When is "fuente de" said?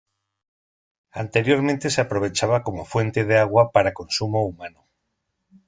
2.85-3.37